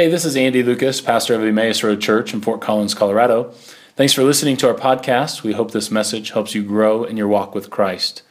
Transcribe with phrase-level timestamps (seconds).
[0.00, 3.52] Hey, this is Andy Lucas, pastor of Emmaus Road Church in Fort Collins, Colorado.
[3.96, 5.42] Thanks for listening to our podcast.
[5.42, 8.22] We hope this message helps you grow in your walk with Christ.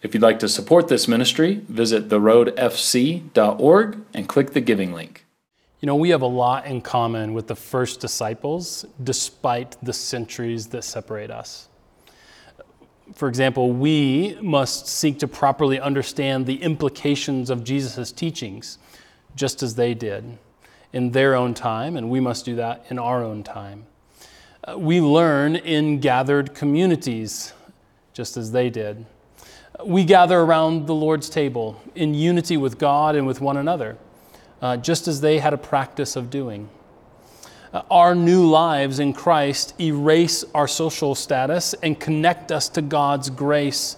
[0.00, 5.26] If you'd like to support this ministry, visit theroadfc.org and click the giving link.
[5.80, 10.68] You know, we have a lot in common with the first disciples, despite the centuries
[10.68, 11.68] that separate us.
[13.16, 18.78] For example, we must seek to properly understand the implications of Jesus' teachings,
[19.34, 20.38] just as they did
[20.92, 23.86] in their own time, and we must do that in our own time.
[24.66, 27.52] Uh, we learn in gathered communities,
[28.12, 29.04] just as they did.
[29.84, 33.96] We gather around the Lord's table in unity with God and with one another,
[34.60, 36.68] uh, just as they had a practice of doing.
[37.72, 43.28] Uh, our new lives in Christ erase our social status and connect us to God's
[43.30, 43.96] grace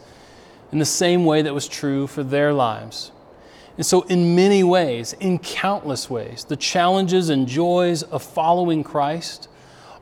[0.73, 3.13] in the same way that was true for their lives.
[3.81, 9.49] And so, in many ways, in countless ways, the challenges and joys of following Christ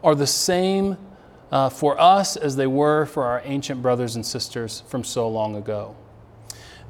[0.03, 0.97] are the same
[1.53, 5.55] uh, for us as they were for our ancient brothers and sisters from so long
[5.55, 5.95] ago.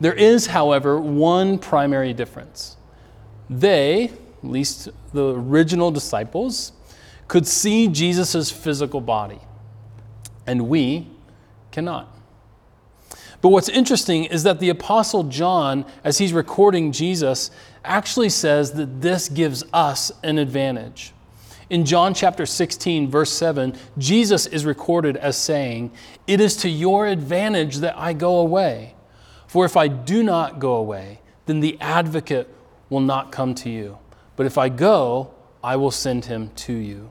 [0.00, 2.78] There is, however, one primary difference.
[3.50, 6.72] They, at least the original disciples,
[7.26, 9.40] could see Jesus' physical body,
[10.46, 11.06] and we
[11.70, 12.17] cannot.
[13.40, 17.50] But what's interesting is that the Apostle John, as he's recording Jesus,
[17.84, 21.12] actually says that this gives us an advantage.
[21.70, 25.92] In John chapter 16, verse 7, Jesus is recorded as saying,
[26.26, 28.94] It is to your advantage that I go away.
[29.46, 32.52] For if I do not go away, then the advocate
[32.90, 33.98] will not come to you.
[34.34, 37.10] But if I go, I will send him to you.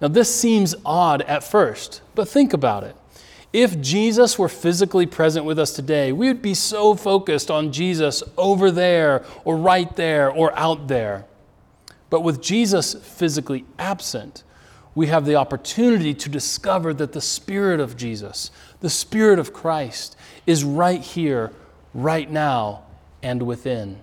[0.00, 2.96] Now, this seems odd at first, but think about it.
[3.52, 8.22] If Jesus were physically present with us today, we would be so focused on Jesus
[8.38, 11.26] over there or right there or out there.
[12.08, 14.42] But with Jesus physically absent,
[14.94, 18.50] we have the opportunity to discover that the Spirit of Jesus,
[18.80, 20.16] the Spirit of Christ,
[20.46, 21.52] is right here,
[21.94, 22.82] right now,
[23.22, 24.00] and within.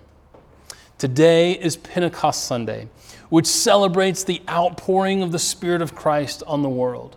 [0.98, 2.90] Today is Pentecost Sunday,
[3.30, 7.16] which celebrates the outpouring of the Spirit of Christ on the world.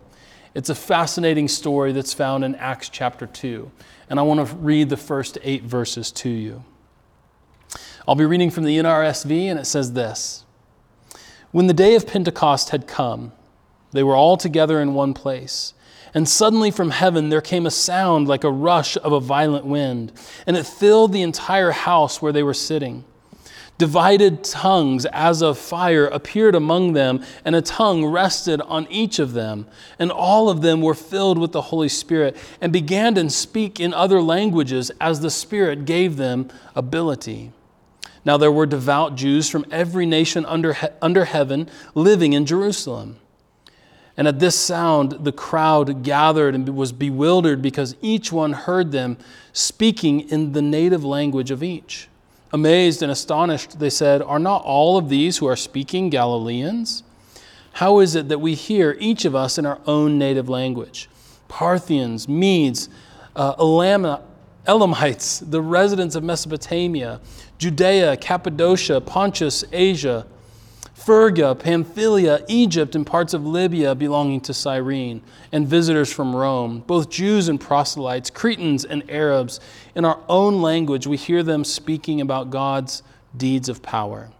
[0.54, 3.70] It's a fascinating story that's found in Acts chapter 2.
[4.10, 6.64] And I want to read the first eight verses to you.
[8.06, 10.44] I'll be reading from the NRSV, and it says this
[11.52, 13.32] When the day of Pentecost had come,
[13.92, 15.72] they were all together in one place.
[16.14, 20.12] And suddenly from heaven there came a sound like a rush of a violent wind,
[20.46, 23.04] and it filled the entire house where they were sitting.
[23.78, 29.32] Divided tongues as of fire appeared among them, and a tongue rested on each of
[29.32, 29.66] them.
[29.98, 33.92] And all of them were filled with the Holy Spirit and began to speak in
[33.92, 37.50] other languages as the Spirit gave them ability.
[38.24, 43.16] Now there were devout Jews from every nation under, under heaven living in Jerusalem.
[44.16, 49.16] And at this sound, the crowd gathered and was bewildered because each one heard them
[49.52, 52.08] speaking in the native language of each.
[52.52, 57.02] Amazed and astonished, they said, Are not all of these who are speaking Galileans?
[57.74, 61.08] How is it that we hear each of us in our own native language?
[61.48, 62.90] Parthians, Medes,
[63.34, 63.54] uh,
[64.66, 67.20] Elamites, the residents of Mesopotamia,
[67.58, 70.26] Judea, Cappadocia, Pontus, Asia,
[71.04, 75.20] Phrygia, Pamphylia, Egypt, and parts of Libya belonging to Cyrene,
[75.50, 79.58] and visitors from Rome, both Jews and proselytes, Cretans and Arabs.
[79.96, 83.02] In our own language, we hear them speaking about God's
[83.36, 84.30] deeds of power.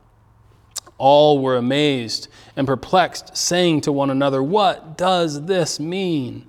[0.99, 6.49] All were amazed and perplexed, saying to one another, What does this mean?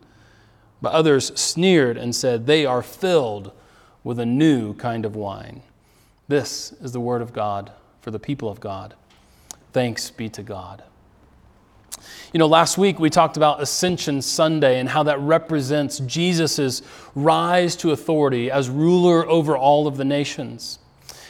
[0.80, 3.52] But others sneered and said, They are filled
[4.04, 5.64] with a new kind of wine.
[6.28, 8.94] This is the word of God for the people of God.
[9.74, 10.84] Thanks be to God.
[12.32, 16.84] You know, last week we talked about Ascension Sunday and how that represents Jesus'
[17.16, 20.78] rise to authority as ruler over all of the nations.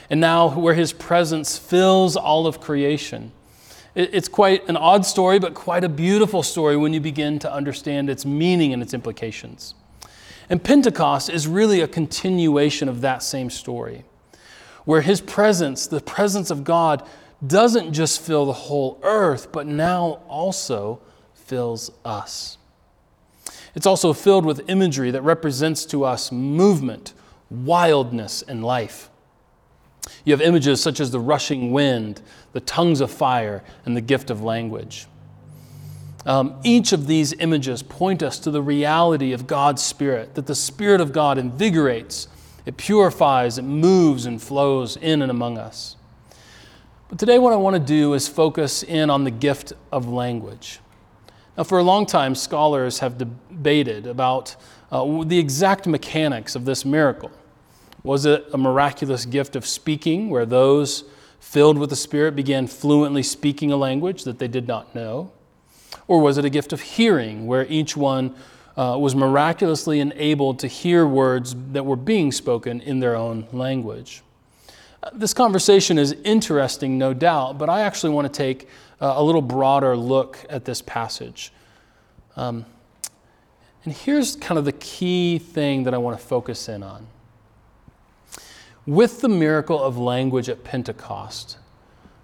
[0.10, 3.32] And now, where his presence fills all of creation.
[3.96, 8.10] It's quite an odd story, but quite a beautiful story when you begin to understand
[8.10, 9.74] its meaning and its implications.
[10.50, 14.04] And Pentecost is really a continuation of that same story,
[14.84, 17.08] where his presence, the presence of God,
[17.46, 21.02] doesn't just fill the whole earth, but now also
[21.34, 22.58] fills us.
[23.76, 27.14] It's also filled with imagery that represents to us movement,
[27.50, 29.10] wildness, and life.
[30.26, 34.30] You have images such as the rushing wind, the tongues of fire, and the gift
[34.30, 35.08] of language.
[36.26, 40.56] Um, each of these images point us to the reality of God's Spirit, that the
[40.56, 42.28] Spirit of God invigorates,
[42.66, 45.98] it purifies, it moves and flows in and among us.
[47.14, 50.80] But today, what I want to do is focus in on the gift of language.
[51.56, 54.56] Now, for a long time, scholars have debated about
[54.92, 57.30] uh, the exact mechanics of this miracle.
[58.02, 61.04] Was it a miraculous gift of speaking, where those
[61.40, 65.32] filled with the Spirit began fluently speaking a language that they did not know?
[66.08, 68.34] Or was it a gift of hearing, where each one
[68.76, 74.24] uh, was miraculously enabled to hear words that were being spoken in their own language?
[75.12, 78.70] This conversation is interesting, no doubt, but I actually want to take
[79.02, 81.52] uh, a little broader look at this passage.
[82.36, 82.66] Um,
[83.84, 87.08] and here's kind of the key thing that I want to focus in on.
[88.86, 91.58] With the miracle of language at Pentecost,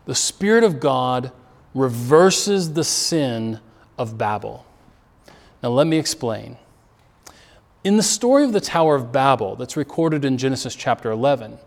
[0.06, 1.32] the Spirit of God
[1.74, 3.60] reverses the sin
[3.98, 4.66] of Babel.
[5.62, 6.58] Now, let me explain.
[7.84, 11.58] In the story of the Tower of Babel, that's recorded in Genesis chapter 11,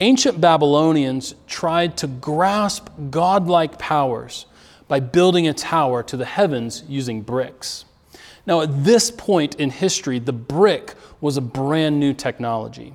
[0.00, 4.44] Ancient Babylonians tried to grasp godlike powers
[4.88, 7.86] by building a tower to the heavens using bricks.
[8.46, 12.92] Now, at this point in history, the brick was a brand new technology.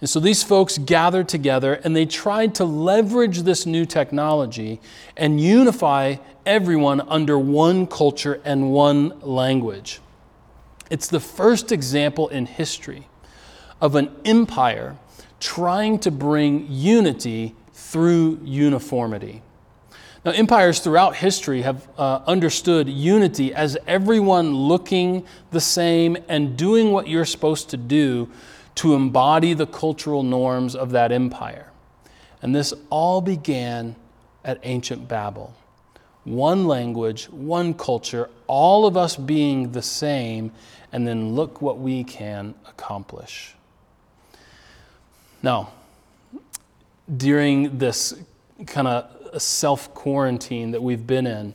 [0.00, 4.80] And so these folks gathered together and they tried to leverage this new technology
[5.16, 6.16] and unify
[6.46, 10.00] everyone under one culture and one language.
[10.88, 13.06] It's the first example in history
[13.80, 14.96] of an empire
[15.40, 19.42] trying to bring unity through uniformity.
[20.24, 26.92] Now, empires throughout history have uh, understood unity as everyone looking the same and doing
[26.92, 28.28] what you're supposed to do
[28.76, 31.70] to embody the cultural norms of that empire.
[32.42, 33.96] And this all began
[34.44, 35.54] at ancient Babel.
[36.24, 40.52] One language, one culture, all of us being the same,
[40.92, 43.54] and then look what we can accomplish.
[45.42, 45.72] Now,
[47.16, 48.14] during this
[48.66, 51.54] kind of self quarantine that we've been in,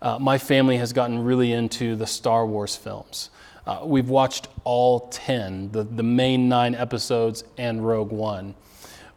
[0.00, 3.30] uh, my family has gotten really into the Star Wars films.
[3.66, 8.54] Uh, we've watched all 10, the, the main nine episodes, and Rogue One.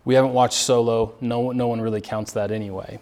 [0.03, 2.99] We haven't watched Solo, no, no one really counts that anyway.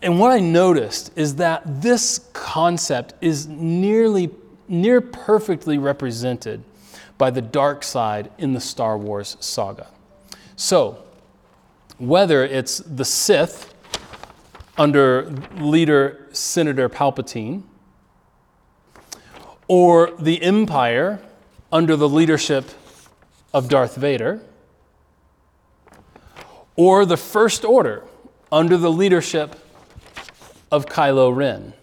[0.00, 4.30] And what I noticed is that this concept is nearly,
[4.68, 6.62] near perfectly represented
[7.18, 9.88] by the dark side in the Star Wars saga.
[10.56, 11.02] So,
[11.98, 13.74] whether it's the Sith
[14.78, 17.62] under leader Senator Palpatine,
[19.68, 21.20] or the Empire
[21.70, 22.70] under the leadership
[23.52, 24.40] of Darth Vader,
[26.74, 28.04] or the First Order
[28.50, 29.56] under the leadership
[30.70, 31.74] of Kylo Ren.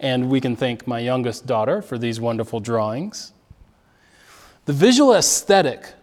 [0.00, 3.32] And we can thank my youngest daughter for these wonderful drawings.
[4.66, 5.94] The visual aesthetic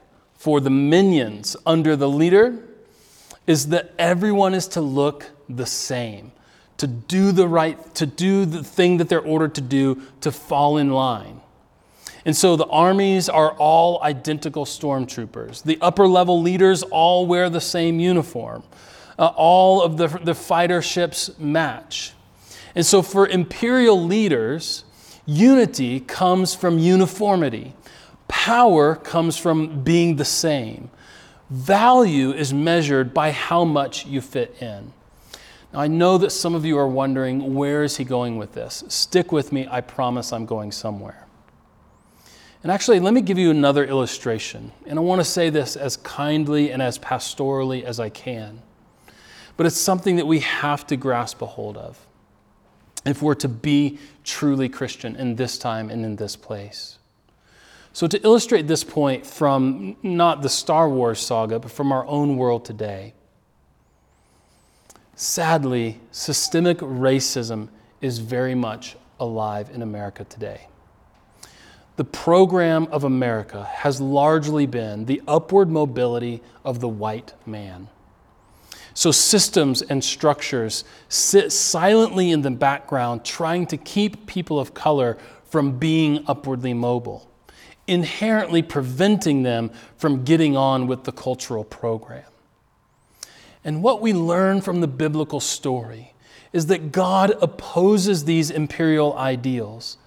[0.42, 2.58] for the minions under the leader
[3.46, 6.32] is that everyone is to look the same,
[6.78, 10.78] to do the right, to do the thing that they're ordered to do, to fall
[10.78, 11.42] in line.
[12.26, 15.62] And so the armies are all identical stormtroopers.
[15.62, 18.64] The upper level leaders all wear the same uniform.
[19.20, 22.14] Uh, all of the, the fighter ships match.
[22.74, 24.86] And so for imperial leaders,
[25.28, 27.76] unity comes from uniformity.
[28.32, 30.90] Power comes from being the same.
[31.50, 34.94] Value is measured by how much you fit in.
[35.74, 38.86] Now, I know that some of you are wondering where is he going with this?
[38.88, 41.28] Stick with me, I promise I'm going somewhere.
[42.64, 44.72] And actually, let me give you another illustration.
[44.86, 48.62] And I want to say this as kindly and as pastorally as I can.
[49.58, 52.00] But it's something that we have to grasp a hold of
[53.06, 56.98] if we're to be truly Christian in this time and in this place.
[57.94, 62.38] So, to illustrate this point from not the Star Wars saga, but from our own
[62.38, 63.14] world today,
[65.14, 67.68] sadly, systemic racism
[68.00, 70.68] is very much alive in America today.
[71.98, 77.90] The program of America has largely been the upward mobility of the white man.
[78.94, 85.18] So, systems and structures sit silently in the background, trying to keep people of color
[85.44, 87.31] from being upwardly mobile
[87.88, 92.24] inherently preventing them from getting on with the cultural program.
[93.64, 96.14] And what we learn from the biblical story
[96.54, 99.98] is that God opposes these imperial ideals.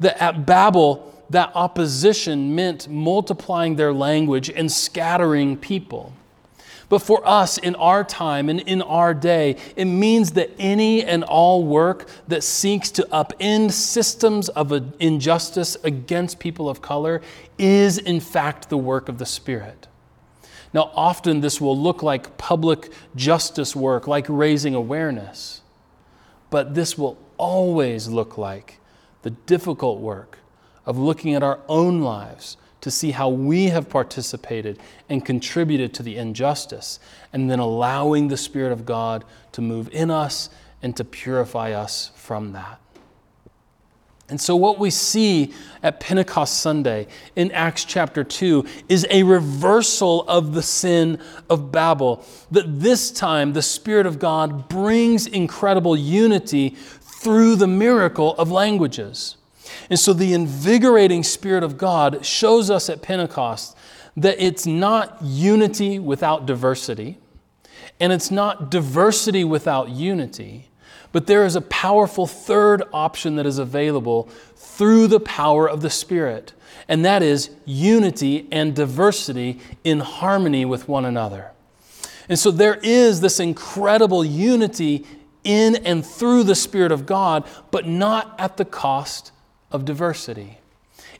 [0.00, 6.12] That at Babel, that opposition meant multiplying their language and scattering people.
[6.88, 11.24] But for us in our time and in our day, it means that any and
[11.24, 17.22] all work that seeks to upend systems of injustice against people of color
[17.58, 19.88] is, in fact, the work of the Spirit.
[20.72, 25.62] Now, often this will look like public justice work, like raising awareness,
[26.50, 28.78] but this will always look like
[29.22, 30.38] the difficult work
[30.84, 34.78] of looking at our own lives to see how we have participated
[35.08, 37.00] and contributed to the injustice,
[37.32, 40.50] and then allowing the Spirit of God to move in us
[40.80, 42.78] and to purify us from that.
[44.28, 45.52] And so, what we see
[45.82, 51.18] at Pentecost Sunday in Acts chapter 2 is a reversal of the sin
[51.50, 52.24] of Babel.
[52.52, 59.36] That this time the Spirit of God brings incredible unity through the miracle of languages.
[59.90, 63.76] And so, the invigorating Spirit of God shows us at Pentecost
[64.16, 67.18] that it's not unity without diversity,
[68.00, 70.68] and it's not diversity without unity
[71.16, 75.88] but there is a powerful third option that is available through the power of the
[75.88, 76.52] Spirit,
[76.88, 81.52] and that is unity and diversity in harmony with one another.
[82.28, 85.06] And so there is this incredible unity
[85.42, 89.32] in and through the Spirit of God, but not at the cost
[89.70, 90.58] of diversity.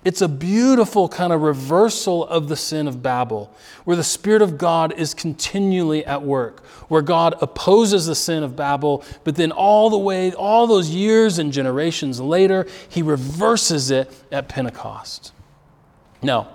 [0.04, 3.52] It's a beautiful kind of reversal of the sin of Babel,
[3.84, 8.54] where the Spirit of God is continually at work, where God opposes the sin of
[8.54, 14.12] Babel, but then all the way, all those years and generations later, he reverses it
[14.30, 15.32] at Pentecost.
[16.22, 16.48] Now,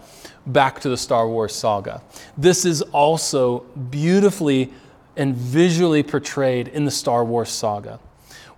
[0.45, 2.01] back to the Star Wars saga.
[2.37, 4.71] This is also beautifully
[5.17, 7.99] and visually portrayed in the Star Wars saga,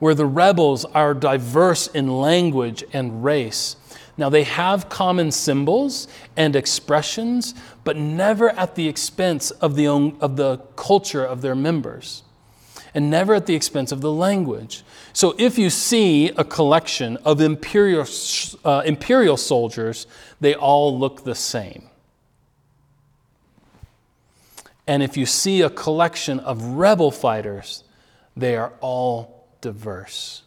[0.04, 3.78] where the rebels are diverse in language and race
[4.16, 6.08] now, they have common symbols
[6.38, 11.56] and expressions, but never at the expense of the, own, of the culture of their
[11.56, 12.22] members,
[12.94, 14.84] and never at the expense of the language.
[15.14, 18.06] So, if you see a collection of imperial,
[18.64, 20.06] uh, imperial soldiers,
[20.40, 21.90] they all look the same.
[24.86, 27.84] And if you see a collection of rebel fighters,
[28.38, 29.33] they are all
[29.64, 30.44] diverse.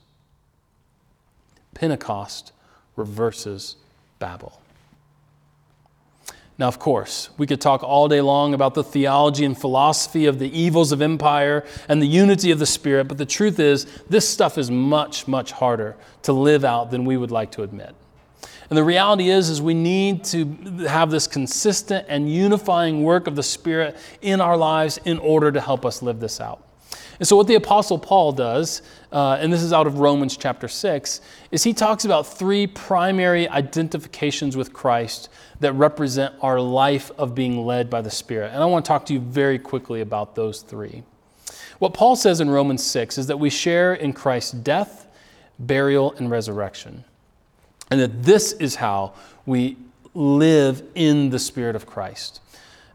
[1.75, 2.53] Pentecost
[2.95, 3.77] reverses
[4.21, 4.61] Babel.
[6.59, 10.39] Now, of course, we could talk all day long about the theology and philosophy of
[10.39, 14.27] the evils of empire and the unity of the Spirit, but the truth is, this
[14.27, 17.95] stuff is much, much harder to live out than we would like to admit.
[18.71, 20.47] And the reality is, is we need to
[20.89, 25.61] have this consistent and unifying work of the Spirit in our lives in order to
[25.61, 26.66] help us live this out.
[27.19, 30.69] And so, what the Apostle Paul does, uh, and this is out of Romans chapter
[30.69, 31.21] 6,
[31.51, 35.31] is he talks about three primary identifications with Christ
[35.61, 38.53] that represent our life of being led by the Spirit.
[38.53, 41.03] And I want to talk to you very quickly about those three.
[41.79, 45.07] What Paul says in Romans 6 is that we share in Christ's death,
[45.59, 47.05] burial, and resurrection.
[47.91, 49.15] And that this is how
[49.47, 49.77] we
[50.15, 52.41] live in the Spirit of Christ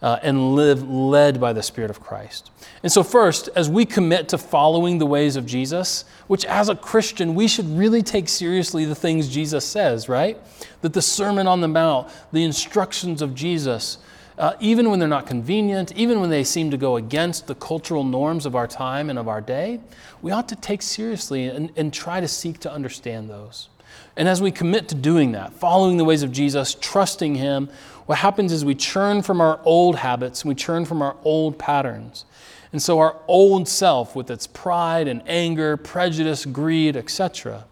[0.02, 2.50] uh, and live led by the Spirit of Christ.
[2.84, 6.76] And so, first, as we commit to following the ways of Jesus, which as a
[6.76, 10.38] Christian, we should really take seriously the things Jesus says, right?
[10.82, 14.00] That the Sermon on the Mount, the instructions of Jesus,
[14.38, 18.04] uh, even when they're not convenient, even when they seem to go against the cultural
[18.04, 19.80] norms of our time and of our day,
[20.24, 23.70] we ought to take seriously and, and try to seek to understand those.
[24.18, 27.70] And as we commit to doing that, following the ways of Jesus, trusting Him,
[28.06, 32.26] what happens is we churn from our old habits we churn from our old patterns.
[32.72, 37.66] And so our old self, with its pride and anger, prejudice, greed, etc.,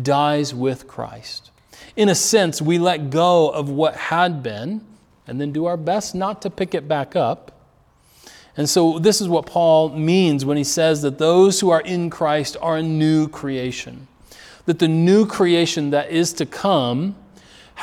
[0.00, 1.50] dies with Christ.
[1.96, 4.82] In a sense, we let go of what had been
[5.26, 7.52] and then do our best not to pick it back up.
[8.56, 12.10] And so, this is what Paul means when he says that those who are in
[12.10, 14.08] Christ are a new creation.
[14.66, 17.16] That the new creation that is to come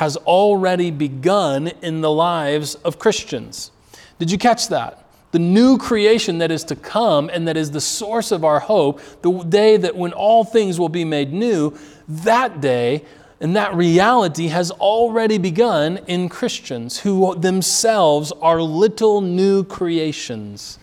[0.00, 3.70] has already begun in the lives of Christians.
[4.18, 5.04] Did you catch that?
[5.32, 9.02] The new creation that is to come and that is the source of our hope,
[9.20, 11.76] the day that when all things will be made new,
[12.08, 13.04] that day
[13.42, 20.78] and that reality has already begun in Christians who themselves are little new creations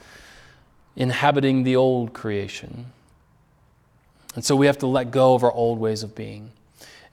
[0.96, 2.86] inhabiting the old creation.
[4.36, 6.52] And so we have to let go of our old ways of being.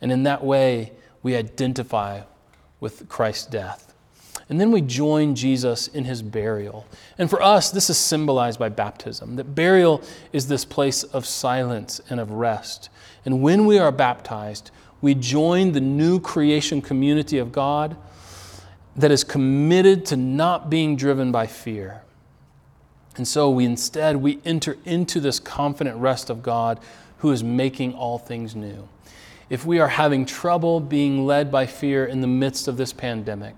[0.03, 0.93] And in that way,
[1.25, 2.21] we identify
[2.79, 3.95] with Christ's death.
[4.49, 6.87] And then we join Jesus in his burial.
[7.17, 9.37] And for us, this is symbolized by baptism.
[9.37, 10.03] That burial
[10.35, 12.91] is this place of silence and of rest.
[13.25, 17.97] And when we are baptized, we join the new creation community of God
[18.97, 22.03] that is committed to not being driven by fear.
[23.17, 26.81] And so we instead we enter into this confident rest of God
[27.19, 28.89] who is making all things new
[29.55, 33.55] if we are having trouble being led by fear in the midst of this pandemic,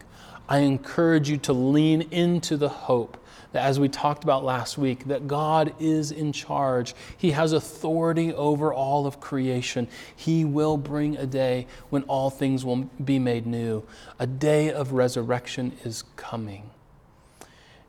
[0.46, 3.16] I encourage you to lean into the hope
[3.52, 6.94] that, as we talked about last week, that God is in charge.
[7.16, 9.88] He has authority over all of creation.
[10.14, 13.82] He will bring a day when all things will be made new.
[14.18, 16.68] A day of resurrection is coming.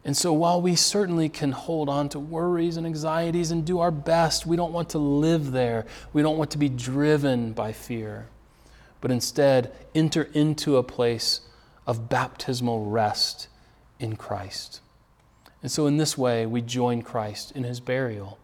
[0.08, 3.92] And so, while we certainly can hold on to worries and anxieties and do our
[3.92, 5.86] best, we don't want to live there.
[6.14, 8.30] We don't want to be driven by fear,
[9.02, 11.42] but instead enter into a place
[11.86, 13.50] of baptismal rest
[14.00, 14.80] in Christ.
[15.62, 18.40] And so, in this way, we join Christ in his burial.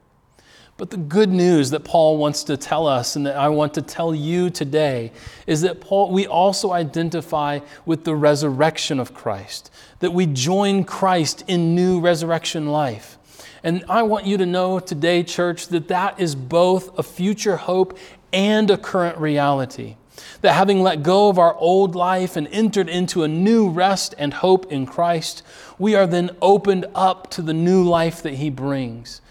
[0.75, 3.81] But the good news that Paul wants to tell us and that I want to
[3.81, 5.11] tell you today
[5.45, 11.43] is that Paul, we also identify with the resurrection of Christ, that we join Christ
[11.47, 13.19] in new resurrection life.
[13.63, 17.97] And I want you to know today, church, that that is both a future hope
[18.33, 19.95] and a current reality.
[20.41, 24.33] That having let go of our old life and entered into a new rest and
[24.33, 25.43] hope in Christ,
[25.77, 29.21] we are then opened up to the new life that He brings.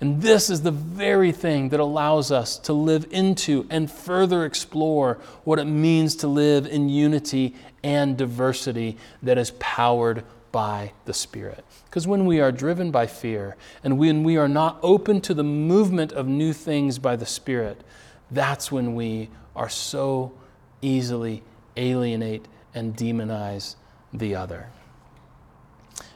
[0.00, 5.18] And this is the very thing that allows us to live into and further explore
[5.42, 11.64] what it means to live in unity and diversity that is powered by the Spirit.
[11.86, 15.44] Because when we are driven by fear and when we are not open to the
[15.44, 17.82] movement of new things by the Spirit,
[18.30, 20.32] that's when we are so
[20.80, 21.42] easily
[21.76, 23.74] alienate and demonize
[24.12, 24.68] the other.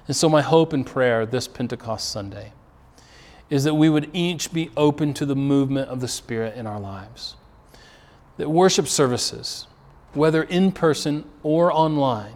[0.06, 2.52] And so, my hope and prayer this Pentecost Sunday
[3.52, 6.80] is that we would each be open to the movement of the Spirit in our
[6.80, 7.36] lives.
[8.38, 9.66] That worship services,
[10.14, 12.32] whether in person or online,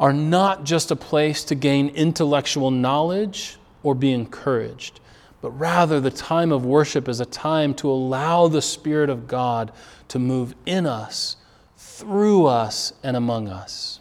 [0.00, 4.98] are not just a place to gain intellectual knowledge or be encouraged,
[5.40, 9.70] but rather the time of worship is a time to allow the Spirit of God
[10.08, 11.36] to move in us,
[11.76, 14.00] through us, and among us.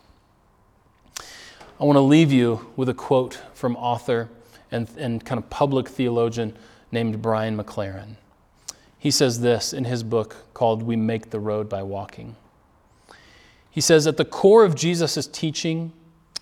[1.80, 4.32] I want to leave you with a quote from author
[4.72, 6.56] and, and kind of public theologian
[6.92, 8.16] named Brian McLaren.
[8.98, 12.36] He says this in his book called We Make the Road by Walking.
[13.72, 15.94] He says, At the core of Jesus' teaching,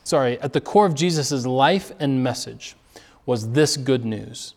[0.04, 2.76] sorry, at the core of Jesus' life and message
[3.26, 4.54] was this good news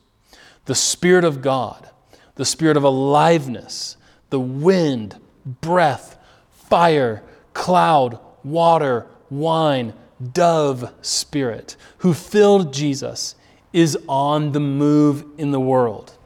[0.67, 1.91] the Spirit of God,
[2.37, 3.97] the Spirit of aliveness,
[4.31, 5.19] the wind,
[5.61, 6.17] breath,
[6.51, 9.93] fire, cloud, water, wine,
[10.33, 13.35] dove spirit, who filled Jesus,
[13.73, 16.17] is on the move in the world.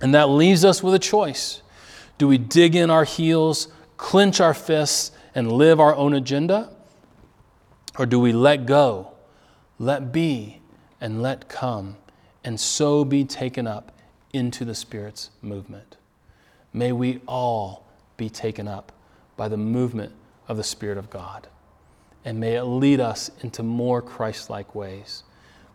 [0.00, 1.62] And that leaves us with a choice.
[2.18, 6.70] Do we dig in our heels, clench our fists, and live our own agenda?
[7.98, 9.12] Or do we let go,
[9.78, 10.60] let be,
[11.00, 11.96] and let come,
[12.44, 13.92] and so be taken up
[14.32, 15.96] into the Spirit's movement?
[16.72, 18.92] May we all be taken up
[19.36, 20.12] by the movement
[20.48, 21.48] of the Spirit of God.
[22.24, 25.22] And may it lead us into more Christ like ways,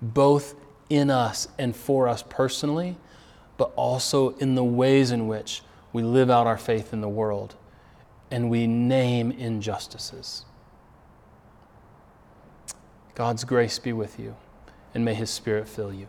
[0.02, 0.56] both
[0.92, 2.98] in us and for us personally,
[3.58, 7.56] but also in the ways in which we live out our faith in the world
[8.30, 10.46] and we name injustices.
[13.16, 14.36] God's grace be with you,
[14.94, 16.08] and may His Spirit fill you.